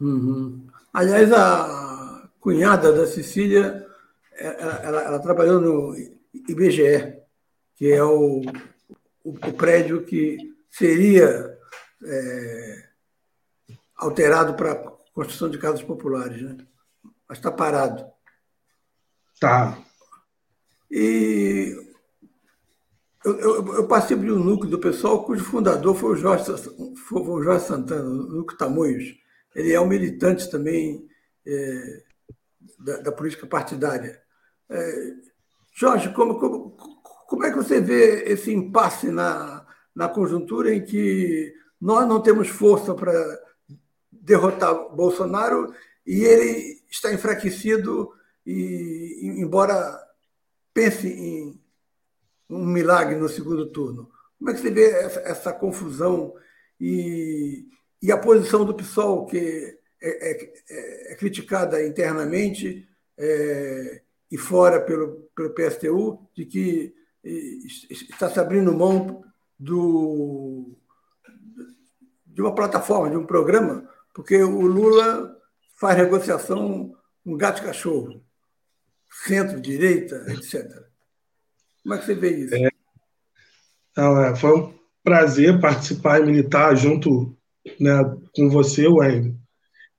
Uhum. 0.00 0.66
Aliás, 0.92 1.30
a 1.32 2.28
cunhada 2.40 2.92
da 2.92 3.06
Cecília, 3.06 3.86
ela, 4.38 4.74
ela, 4.82 5.02
ela 5.02 5.18
trabalhou 5.18 5.60
no 5.60 5.94
IBGE, 6.32 7.20
que 7.76 7.90
é 7.90 8.02
o, 8.02 8.40
o, 9.24 9.30
o 9.30 9.52
prédio 9.52 10.04
que 10.04 10.38
seria 10.70 11.58
é, 12.04 12.88
alterado 13.96 14.54
para 14.54 14.72
a 14.72 14.92
construção 15.12 15.50
de 15.50 15.58
casas 15.58 15.82
populares, 15.82 16.42
né? 16.42 16.56
mas 17.28 17.38
está 17.38 17.50
parado. 17.50 18.04
Tá. 19.38 19.78
E 20.90 21.76
eu, 23.24 23.38
eu, 23.38 23.74
eu 23.74 23.88
participo 23.88 24.22
de 24.22 24.32
um 24.32 24.42
núcleo 24.42 24.70
do 24.70 24.78
pessoal 24.78 25.24
cujo 25.24 25.44
fundador 25.44 25.94
foi 25.94 26.12
o 26.12 26.16
Jorge, 26.16 26.44
foi 27.06 27.20
o 27.20 27.42
Jorge 27.42 27.66
Santana, 27.66 28.08
o 28.08 28.14
núcleo 28.14 28.58
Tamoios. 28.58 29.14
Ele 29.54 29.72
é 29.72 29.80
um 29.80 29.86
militante 29.86 30.50
também 30.50 31.06
é, 31.46 32.02
da, 32.78 32.96
da, 32.98 33.12
política 33.12 33.46
partidária. 33.46 34.20
É, 34.68 35.14
Jorge, 35.72 36.12
como, 36.12 36.38
como, 36.38 36.70
como 37.26 37.44
é 37.44 37.50
que 37.50 37.56
você 37.56 37.80
vê 37.80 38.24
esse 38.24 38.52
impasse 38.52 39.10
na, 39.10 39.66
na 39.94 40.08
conjuntura 40.08 40.74
em 40.74 40.84
que 40.84 41.54
nós 41.80 42.06
não 42.06 42.22
temos 42.22 42.48
força 42.48 42.94
para 42.94 43.12
derrotar 44.10 44.94
Bolsonaro 44.94 45.74
e 46.06 46.22
ele 46.24 46.80
está 46.90 47.12
enfraquecido 47.12 48.12
e, 48.46 49.34
embora 49.38 49.98
pense 50.74 51.08
em 51.08 51.60
um 52.48 52.66
milagre 52.66 53.16
no 53.16 53.28
segundo 53.28 53.66
turno. 53.70 54.10
Como 54.38 54.50
é 54.50 54.54
que 54.54 54.60
você 54.60 54.70
vê 54.70 54.90
essa, 54.90 55.20
essa 55.20 55.52
confusão 55.52 56.34
e, 56.80 57.66
e, 58.00 58.12
a 58.12 58.18
posição 58.18 58.64
do 58.64 58.74
PSOL, 58.74 59.26
que 59.26 59.78
é, 60.00 60.30
é, 60.30 61.12
é, 61.12 61.14
criticada 61.14 61.84
internamente 61.84 62.88
é, 63.16 64.02
e 64.32 64.38
fora 64.38 64.80
pelo, 64.80 65.28
pelo 65.36 65.54
PSTU, 65.54 66.26
de 66.34 66.46
que 66.46 66.94
está 67.22 68.30
se 68.30 68.40
abrindo 68.40 68.72
mão 68.72 69.22
do, 69.58 70.74
de 72.26 72.40
uma 72.40 72.54
plataforma, 72.54 73.10
de 73.10 73.16
um 73.18 73.26
programa, 73.26 73.86
porque 74.14 74.42
o 74.42 74.62
Lula 74.62 75.36
faz 75.78 75.98
negociação 75.98 76.94
com 77.22 77.36
gato 77.36 77.60
e 77.60 77.66
cachorro 77.66 78.24
centro-direita, 79.26 80.24
etc. 80.32 80.66
Como 81.82 81.94
é 81.94 81.98
que 81.98 82.06
você 82.06 82.14
vê 82.14 82.30
isso? 82.30 82.54
É, 82.54 82.70
não, 83.94 84.18
é, 84.18 84.34
foi 84.34 84.58
um 84.58 84.74
prazer 85.04 85.60
participar 85.60 86.20
e 86.20 86.24
militar 86.24 86.74
junto 86.74 87.36
né, 87.78 87.92
com 88.34 88.48
você, 88.48 88.88
Wayne. 88.88 89.38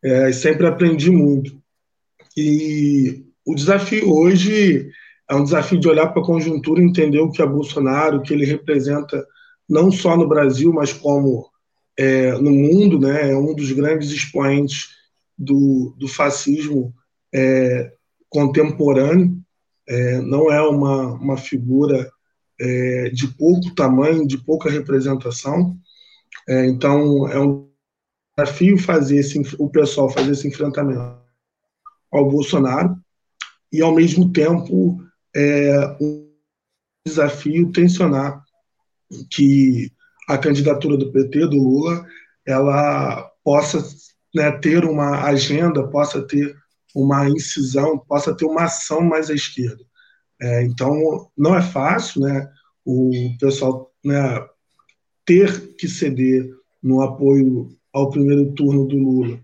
É, 0.03 0.31
sempre 0.31 0.65
aprendi 0.65 1.11
muito. 1.11 1.61
E 2.35 3.22
o 3.45 3.55
desafio 3.55 4.11
hoje 4.11 4.89
é 5.29 5.35
um 5.35 5.43
desafio 5.43 5.79
de 5.79 5.87
olhar 5.87 6.07
para 6.07 6.21
a 6.21 6.25
conjuntura 6.25 6.81
e 6.81 6.85
entender 6.85 7.19
o 7.19 7.31
que 7.31 7.41
é 7.41 7.45
Bolsonaro, 7.45 8.17
o 8.17 8.21
que 8.21 8.33
ele 8.33 8.45
representa 8.45 9.25
não 9.67 9.91
só 9.91 10.15
no 10.17 10.27
Brasil, 10.27 10.71
mas 10.71 10.93
como 10.93 11.49
é, 11.97 12.33
no 12.33 12.51
mundo, 12.51 12.99
né? 12.99 13.31
É 13.31 13.37
um 13.37 13.53
dos 13.53 13.71
grandes 13.71 14.11
expoentes 14.11 14.89
do, 15.37 15.95
do 15.97 16.07
fascismo 16.07 16.93
é, 17.33 17.91
contemporâneo, 18.29 19.37
é, 19.87 20.21
não 20.21 20.51
é 20.51 20.61
uma, 20.61 21.13
uma 21.13 21.37
figura 21.37 22.09
é, 22.59 23.09
de 23.09 23.27
pouco 23.27 23.73
tamanho, 23.75 24.27
de 24.27 24.37
pouca 24.37 24.69
representação. 24.69 25.77
É, 26.47 26.65
então, 26.65 27.27
é 27.29 27.39
um 27.39 27.69
desafio 28.37 28.77
fazer 28.77 29.17
esse, 29.17 29.41
o 29.57 29.69
pessoal 29.69 30.09
fazer 30.09 30.31
esse 30.31 30.47
enfrentamento 30.47 31.17
ao 32.11 32.29
Bolsonaro 32.29 33.02
e, 33.73 33.81
ao 33.81 33.93
mesmo 33.93 34.31
tempo, 34.31 35.03
é 35.35 35.97
um 35.99 36.29
desafio 37.05 37.71
tensionar 37.71 38.43
que 39.31 39.91
a 40.29 40.37
candidatura 40.37 40.95
do 40.95 41.11
PT, 41.11 41.47
do 41.47 41.57
Lula, 41.57 42.05
ela 42.45 43.29
possa 43.43 43.83
né, 44.33 44.51
ter 44.51 44.85
uma 44.85 45.23
agenda, 45.23 45.87
possa 45.87 46.21
ter 46.21 46.55
uma 46.95 47.27
incisão, 47.27 47.97
possa 47.97 48.35
ter 48.35 48.45
uma 48.45 48.65
ação 48.65 49.01
mais 49.01 49.31
à 49.31 49.33
esquerda. 49.33 49.83
É, 50.39 50.63
então, 50.63 51.31
não 51.35 51.55
é 51.55 51.61
fácil 51.61 52.21
né, 52.21 52.47
o 52.85 53.11
pessoal 53.39 53.91
né, 54.05 54.39
ter 55.25 55.73
que 55.75 55.87
ceder 55.87 56.47
no 56.81 57.01
apoio 57.01 57.75
ao 57.91 58.11
primeiro 58.11 58.51
turno 58.53 58.85
do 58.85 58.97
Lula, 58.97 59.39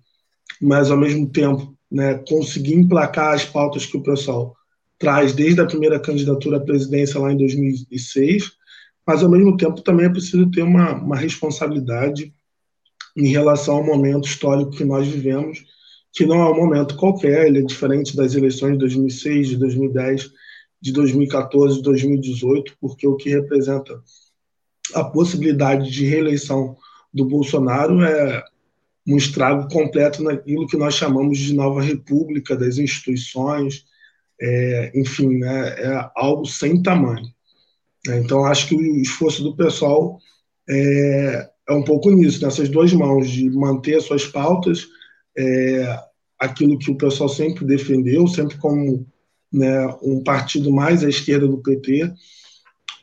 mas, 0.61 0.91
ao 0.91 0.97
mesmo 0.97 1.27
tempo, 1.29 1.75
né, 1.91 2.15
conseguir 2.27 2.75
emplacar 2.75 3.33
as 3.33 3.45
pautas 3.45 3.85
que 3.85 3.97
o 3.97 4.03
pessoal 4.03 4.55
traz 4.97 5.33
desde 5.33 5.61
a 5.61 5.65
primeira 5.65 5.99
candidatura 5.99 6.57
à 6.57 6.59
presidência 6.59 7.19
lá 7.19 7.31
em 7.31 7.37
2006, 7.37 8.51
mas, 9.05 9.23
ao 9.23 9.29
mesmo 9.29 9.57
tempo, 9.57 9.81
também 9.81 10.05
é 10.05 10.09
preciso 10.09 10.49
ter 10.51 10.61
uma, 10.61 10.93
uma 10.93 11.15
responsabilidade 11.15 12.33
em 13.17 13.27
relação 13.27 13.77
ao 13.77 13.85
momento 13.85 14.27
histórico 14.27 14.71
que 14.71 14.83
nós 14.83 15.07
vivemos 15.07 15.63
que 16.11 16.25
não 16.25 16.41
é 16.41 16.51
um 16.51 16.55
momento 16.55 16.95
qualquer, 16.95 17.47
ele 17.47 17.59
é 17.59 17.61
diferente 17.61 18.15
das 18.15 18.33
eleições 18.33 18.73
de 18.73 18.79
2006, 18.79 19.49
de 19.49 19.57
2010, 19.57 20.31
de 20.81 20.91
2014, 20.91 21.77
de 21.77 21.83
2018, 21.83 22.77
porque 22.79 23.07
o 23.07 23.15
que 23.15 23.29
representa 23.29 24.01
a 24.95 25.03
possibilidade 25.03 25.91
de 25.91 26.05
reeleição 26.05 26.75
do 27.13 27.25
Bolsonaro 27.25 28.01
é 28.01 28.43
um 29.09 29.17
estrago 29.17 29.67
completo 29.69 30.23
naquilo 30.23 30.67
que 30.67 30.77
nós 30.77 30.93
chamamos 30.93 31.39
de 31.39 31.55
nova 31.55 31.81
república 31.81 32.55
das 32.55 32.77
instituições, 32.77 33.83
é, 34.39 34.91
enfim, 34.93 35.39
né, 35.39 35.69
é 35.69 36.11
algo 36.15 36.45
sem 36.45 36.81
tamanho. 36.83 37.25
Então, 38.07 38.45
acho 38.45 38.67
que 38.67 38.75
o 38.75 39.01
esforço 39.01 39.41
do 39.41 39.55
pessoal 39.55 40.19
é, 40.69 41.49
é 41.67 41.73
um 41.73 41.83
pouco 41.83 42.11
nisso, 42.11 42.43
nessas 42.43 42.69
duas 42.69 42.93
mãos, 42.93 43.29
de 43.29 43.49
manter 43.49 43.95
as 43.95 44.03
suas 44.03 44.27
pautas, 44.27 44.87
é, 45.35 45.99
aquilo 46.37 46.77
que 46.77 46.91
o 46.91 46.97
pessoal 46.97 47.29
sempre 47.29 47.65
defendeu, 47.65 48.27
sempre 48.27 48.57
como 48.57 49.07
né, 49.51 49.87
um 50.03 50.23
partido 50.23 50.71
mais 50.71 51.03
à 51.03 51.09
esquerda 51.09 51.47
do 51.47 51.57
PT, 51.57 52.13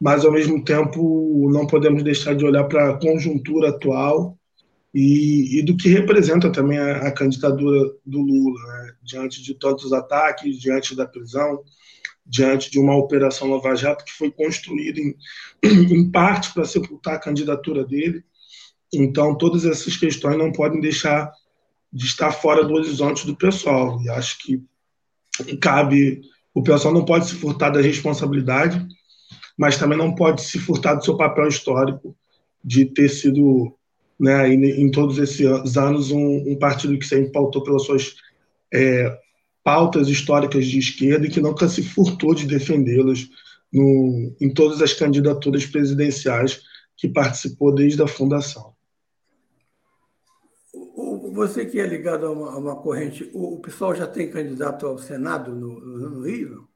mas 0.00 0.24
ao 0.24 0.30
mesmo 0.30 0.64
tempo 0.64 1.50
não 1.50 1.66
podemos 1.66 2.04
deixar 2.04 2.34
de 2.34 2.44
olhar 2.44 2.64
para 2.64 2.90
a 2.90 2.98
conjuntura 2.98 3.70
atual 3.70 4.35
e, 4.98 5.58
e, 5.58 5.62
do 5.62 5.76
que 5.76 5.90
representa 5.90 6.50
também 6.50 6.78
a, 6.78 7.08
a 7.08 7.12
candidatura 7.12 7.92
do 8.06 8.18
Lula, 8.18 8.58
né, 8.66 8.94
diante 9.02 9.42
de 9.42 9.52
tantos 9.52 9.92
ataques, 9.92 10.58
diante 10.58 10.96
da 10.96 11.06
prisão, 11.06 11.62
diante 12.24 12.70
de 12.70 12.78
uma 12.78 12.96
operação 12.96 13.46
Nova 13.46 13.74
Jato 13.74 14.06
que 14.06 14.12
foi 14.12 14.30
construída 14.30 14.98
em, 14.98 15.14
em 15.62 16.10
parte 16.10 16.50
para 16.54 16.64
sepultar 16.64 17.16
a 17.16 17.20
candidatura 17.20 17.84
dele. 17.84 18.24
Então, 18.90 19.36
todas 19.36 19.66
essas 19.66 19.98
questões 19.98 20.38
não 20.38 20.50
podem 20.50 20.80
deixar 20.80 21.30
de 21.92 22.06
estar 22.06 22.32
fora 22.32 22.64
do 22.64 22.72
horizonte 22.72 23.26
do 23.26 23.36
pessoal. 23.36 24.00
E 24.00 24.08
acho 24.08 24.38
que 24.38 24.64
cabe. 25.60 26.22
O 26.54 26.62
pessoal 26.62 26.94
não 26.94 27.04
pode 27.04 27.26
se 27.26 27.34
furtar 27.34 27.68
da 27.68 27.82
responsabilidade, 27.82 28.82
mas 29.58 29.76
também 29.76 29.98
não 29.98 30.14
pode 30.14 30.40
se 30.40 30.58
furtar 30.58 30.94
do 30.94 31.04
seu 31.04 31.18
papel 31.18 31.48
histórico 31.48 32.16
de 32.64 32.86
ter 32.86 33.10
sido, 33.10 33.76
né, 34.18 34.48
em, 34.52 34.90
todos 34.90 35.18
esses 35.18 35.76
anos, 35.76 36.10
um, 36.10 36.52
um, 36.52 36.58
partido 36.58 36.98
que 36.98 37.06
sempre 37.06 37.32
pautou 37.32 37.62
pelas 37.62 37.82
suas 37.82 38.16
é, 38.72 39.18
pautas 39.62 40.08
históricas 40.08 40.66
de 40.66 40.78
esquerda 40.78 41.26
e 41.26 41.30
que 41.30 41.40
nunca 41.40 41.68
se 41.68 41.82
furtou 41.82 42.34
de 42.34 42.46
defendê-las 42.46 43.28
em 43.72 44.54
todas 44.54 44.80
as 44.80 44.94
candidaturas 44.94 45.66
presidenciais 45.66 46.62
que 46.96 47.08
participou 47.08 47.74
desde 47.74 48.02
a 48.02 48.06
fundação. 48.06 48.74
Você 51.36 51.66
que 51.66 51.78
é 51.78 51.86
ligado 51.86 52.24
a 52.24 52.30
uma, 52.30 52.52
a 52.52 52.56
uma 52.56 52.76
corrente, 52.76 53.30
o, 53.34 53.58
pessoal 53.58 53.94
já 53.94 54.06
tem 54.06 54.30
candidato 54.30 54.86
ao 54.86 54.96
Senado 54.96 55.54
no, 55.54 55.78
no, 55.78 56.10
no 56.10 56.26
Rio? 56.26 56.66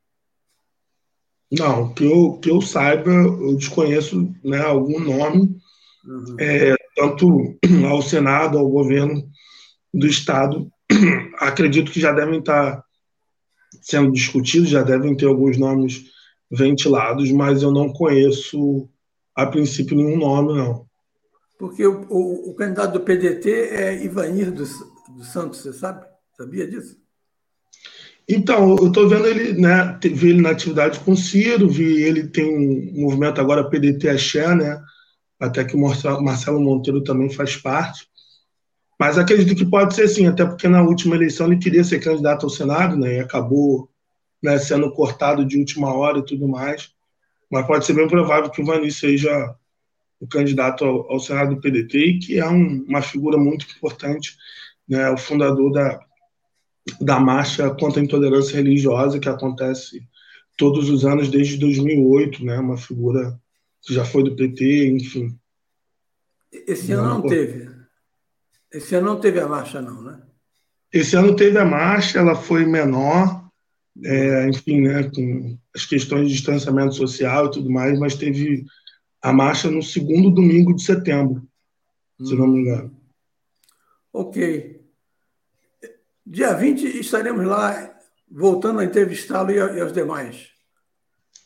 Não, 1.51 1.95
que 1.95 2.05
eu, 2.05 2.35
que 2.35 2.51
eu 2.51 2.61
saiba, 2.61 3.11
eu 3.11 3.57
desconheço 3.57 4.33
né, 4.45 4.61
algum 4.61 5.01
nome, 5.01 5.59
uhum. 6.05 6.37
é, 6.39 6.75
tanto 6.97 7.59
ao 7.89 8.03
Senado, 8.03 8.59
ao 8.59 8.69
governo 8.69 9.29
do 9.93 10.07
Estado. 10.07 10.71
Acredito 11.39 11.91
que 11.91 12.01
já 12.01 12.13
devem 12.13 12.41
estar 12.41 12.85
sendo 13.83 14.13
discutidos, 14.13 14.69
já 14.69 14.83
devem 14.83 15.17
ter 15.17 15.27
alguns 15.27 15.57
nomes 15.57 16.05
ventilados, 16.51 17.31
mas 17.31 17.63
eu 17.63 17.71
não 17.71 17.93
conheço, 17.93 18.89
a 19.35 19.47
princípio, 19.47 19.97
nenhum 19.97 20.19
nome, 20.19 20.55
não. 20.55 20.87
Porque 21.59 21.87
o, 21.87 22.07
o, 22.09 22.51
o 22.51 22.55
candidato 22.55 22.95
do 22.95 23.01
PDT 23.01 23.51
é 23.51 24.05
Ivanir 24.05 24.51
dos, 24.51 24.73
dos 25.17 25.29
Santos, 25.29 25.61
você 25.61 25.73
sabe? 25.73 26.05
Sabia 26.37 26.67
disso? 26.67 26.97
Então, 28.29 28.77
eu 28.77 28.87
estou 28.87 29.09
vendo 29.09 29.27
ele, 29.27 29.61
né? 29.61 29.99
Vi 30.03 30.31
ele 30.31 30.41
na 30.41 30.51
atividade 30.51 31.01
com 31.01 31.13
o 31.13 31.17
Ciro, 31.17 31.69
vi 31.69 32.03
ele 32.03 32.29
tem 32.29 32.47
um 32.47 33.01
movimento 33.03 33.41
agora 33.41 33.69
PDT 33.69 34.09
Axé, 34.09 34.55
né? 34.55 34.81
Até 35.41 35.65
que 35.65 35.75
o 35.75 35.81
Marcelo 35.81 36.61
Monteiro 36.61 37.03
também 37.03 37.31
faz 37.31 37.57
parte. 37.57 38.07
Mas 38.99 39.17
acredito 39.17 39.57
que 39.57 39.65
pode 39.65 39.95
ser 39.95 40.07
sim, 40.09 40.27
até 40.27 40.45
porque 40.45 40.69
na 40.69 40.83
última 40.83 41.17
eleição 41.17 41.47
ele 41.47 41.57
queria 41.57 41.83
ser 41.83 42.01
candidato 42.01 42.45
ao 42.45 42.51
Senado, 42.51 42.99
né? 42.99 43.17
E 43.17 43.21
acabou 43.21 43.89
né, 44.43 44.59
sendo 44.59 44.93
cortado 44.93 45.45
de 45.45 45.59
última 45.59 45.95
hora 45.95 46.19
e 46.19 46.25
tudo 46.25 46.47
mais. 46.47 46.93
Mas 47.51 47.67
pode 47.67 47.87
ser 47.87 47.95
bem 47.95 48.07
provável 48.07 48.51
que 48.51 48.61
o 48.61 48.65
Vani 48.65 48.93
seja 48.93 49.55
o 50.21 50.27
candidato 50.27 50.85
ao, 50.85 51.13
ao 51.13 51.19
Senado 51.19 51.55
do 51.55 51.61
PDT, 51.61 52.19
que 52.19 52.39
é 52.39 52.47
um, 52.47 52.85
uma 52.87 53.01
figura 53.01 53.39
muito 53.39 53.67
importante, 53.75 54.37
né, 54.87 55.11
o 55.11 55.17
fundador 55.17 55.73
da, 55.73 56.01
da 57.01 57.19
marcha 57.19 57.71
contra 57.71 58.01
a 58.01 58.05
intolerância 58.05 58.57
religiosa, 58.57 59.19
que 59.19 59.29
acontece 59.29 60.07
todos 60.59 60.91
os 60.91 61.07
anos 61.07 61.31
desde 61.31 61.57
2008, 61.57 62.45
né, 62.45 62.59
uma 62.59 62.77
figura 62.77 63.41
que 63.83 63.95
já 63.95 64.05
foi 64.05 64.25
do 64.25 64.37
PT, 64.37 64.89
enfim. 64.89 65.39
Esse 66.53 66.93
ano 66.93 67.09
não 67.09 67.23
teve. 67.23 67.71
Esse 68.73 68.95
ano 68.95 69.07
não 69.07 69.21
teve 69.21 69.41
a 69.41 69.49
marcha, 69.49 69.81
não, 69.81 70.03
né? 70.03 70.21
Esse 70.93 71.17
ano 71.17 71.35
teve 71.37 71.59
a 71.59 71.65
marcha, 71.65 72.19
ela 72.19 72.35
foi 72.35 72.65
menor, 72.67 73.49
é, 74.05 74.49
enfim, 74.49 74.81
né, 74.81 75.05
com 75.15 75.59
as 75.75 75.85
questões 75.85 76.29
de 76.29 76.35
distanciamento 76.35 76.95
social 76.95 77.47
e 77.47 77.51
tudo 77.51 77.71
mais, 77.71 77.99
mas 77.99 78.17
teve 78.17 78.65
a 79.23 79.33
marcha 79.33 79.71
no 79.71 79.83
segundo 79.83 80.31
domingo 80.31 80.75
de 80.75 80.83
setembro, 80.83 81.47
hum. 82.19 82.27
se 82.27 82.35
não 82.35 82.49
me 82.49 82.61
engano. 82.61 82.97
Ok. 84.13 84.81
Dia 86.27 86.55
20 86.55 86.99
estaremos 86.99 87.47
lá 87.47 87.97
voltando 88.31 88.81
a 88.81 88.85
entrevistá-lo 88.85 89.51
e 89.51 89.81
aos 89.81 89.93
demais. 89.93 90.49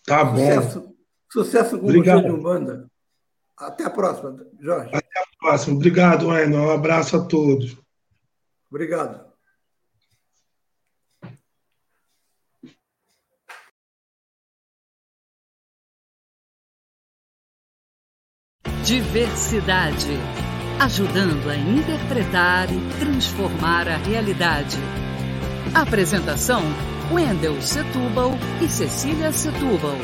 Tá 0.06 0.24
bom. 0.24 0.36
Sucesso, 0.36 0.93
sucesso 1.34 1.78
com 1.78 1.86
Obrigado. 1.86 2.22
você 2.22 2.28
de 2.28 2.32
Umbanda. 2.32 2.86
Até 3.56 3.84
a 3.84 3.90
próxima, 3.90 4.36
Jorge. 4.60 4.90
Até 4.94 5.20
a 5.20 5.24
próxima. 5.40 5.76
Obrigado, 5.76 6.26
Wayne. 6.28 6.56
Um 6.56 6.70
abraço 6.70 7.16
a 7.16 7.24
todos. 7.24 7.76
Obrigado. 8.70 9.32
Diversidade. 18.84 20.18
Ajudando 20.80 21.48
a 21.48 21.56
interpretar 21.56 22.68
e 22.70 22.98
transformar 22.98 23.88
a 23.88 23.96
realidade. 23.96 24.76
Apresentação: 25.74 26.62
Wendel 27.12 27.60
Setúbal 27.62 28.32
e 28.60 28.68
Cecília 28.68 29.32
Setúbal. 29.32 29.96